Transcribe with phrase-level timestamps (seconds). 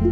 [0.00, 0.08] 皆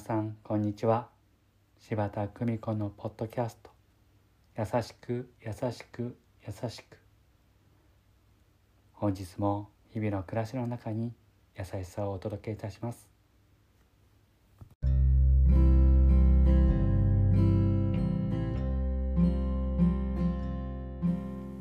[0.00, 1.10] さんこんにちは。
[1.78, 3.70] 柴田久美子のポッドキャスト
[4.58, 6.98] 「優しく優しく優しく」
[8.94, 11.12] 本日も日々の暮らしの中に
[11.56, 13.21] 優しさをお届けいたします。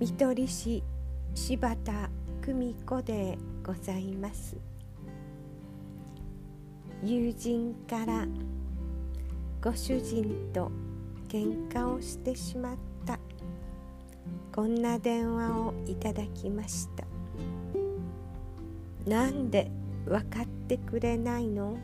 [0.02, 0.84] 見取り師
[1.36, 2.10] 柴田
[2.44, 4.58] 久美子でございます。
[7.04, 8.26] 友人から
[9.62, 10.72] ご主人と
[11.30, 13.20] 喧嘩をしてしまった。
[14.52, 17.06] こんな電話をいただきました。
[19.08, 19.70] なんで
[20.08, 21.78] 分かってくれないの？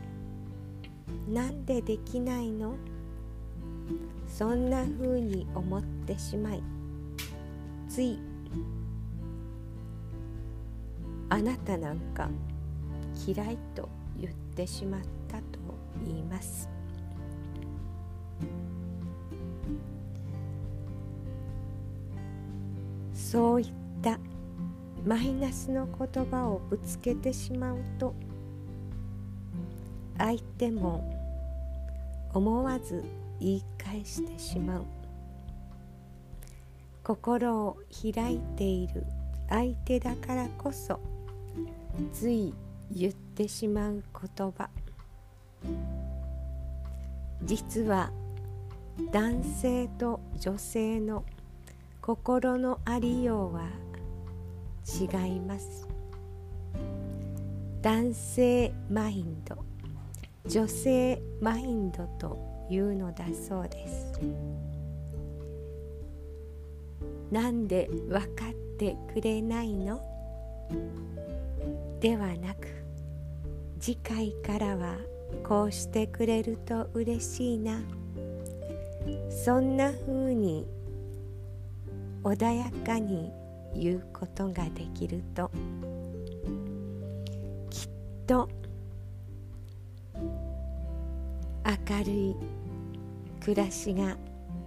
[1.28, 2.74] なんでできないの？
[4.26, 6.60] そんな風に思ってしまい
[7.98, 8.16] つい。
[11.30, 12.28] あなたなんか
[13.26, 15.44] 嫌いと言ってしまったと
[16.06, 16.68] 言います。
[23.12, 23.66] そういっ
[24.00, 24.20] た
[25.04, 28.14] マイナスの言葉をぶつけてしまうと
[30.16, 31.02] 相手も
[32.32, 33.02] 思わず
[33.40, 34.97] 言い返してしまう。
[37.08, 39.02] 心を開いている。
[39.48, 41.00] 相手だからこそ
[42.12, 42.52] つい
[42.90, 44.04] 言ってしまう
[44.36, 44.68] 言葉。
[47.44, 48.12] 実は
[49.10, 51.24] 男性と女性の
[52.02, 53.70] 心のありようは
[55.00, 55.88] 違います。
[57.80, 59.56] 男性マインド
[60.44, 64.67] 女性マインドというのだそうです。
[67.30, 70.00] なんで分かってくれないの？
[72.00, 72.68] ではなく
[73.80, 74.96] 次回からは
[75.44, 77.80] こうしてくれると嬉しいな。
[79.30, 80.66] そんな風に
[82.22, 83.30] 穏やかに
[83.74, 85.50] 言うことができると
[87.70, 87.88] きっ
[88.26, 88.48] と
[91.88, 92.36] 明るい
[93.40, 94.16] 暮らしが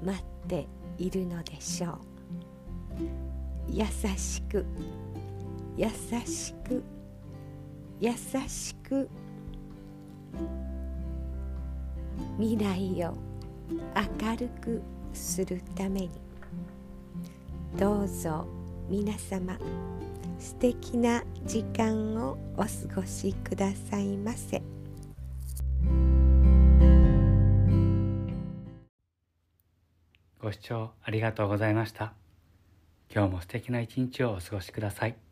[0.03, 0.67] 待って
[0.97, 1.97] いるのでしょう。
[3.69, 3.85] 優
[4.17, 4.65] しく
[5.77, 5.87] 優
[6.25, 6.83] しく
[7.99, 8.11] 優
[8.47, 9.09] しく
[12.37, 13.15] 未来を
[14.21, 14.81] 明るく
[15.13, 16.09] するために
[17.77, 18.45] どうぞ
[18.89, 19.57] 皆様
[20.39, 24.61] 素敵な時間をお過ごしくださいませ。
[30.39, 32.20] ご視聴ありがとうございました。
[33.13, 35.30] 今日も素敵な一日をお過ごしください。